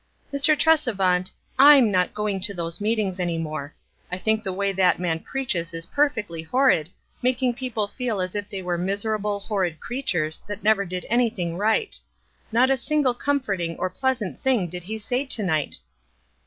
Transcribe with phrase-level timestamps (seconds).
[0.33, 0.57] "Mr.
[0.57, 1.29] Tresevant,
[1.59, 3.75] Im not going to those meet ings any more.
[4.11, 6.89] I think the way that man preaches is perfectly horrid,
[7.21, 11.99] making people feel as if they were miserable, horrid creatures, that never did anything right.
[12.51, 15.77] Not a single com forting or pleasant thing did he say to night.